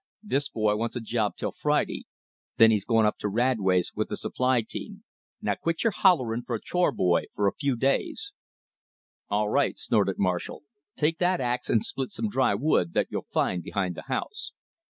[0.23, 2.07] "This boy wants a job till Friday.
[2.57, 5.03] Then he's going up to Radway's with the supply team.
[5.43, 8.33] Now quit your hollerin' for a chore boy for a few days."
[9.29, 10.63] "All right," snorted Marshall,
[10.97, 14.53] "take that ax and split some dry wood that you'll find behind the house."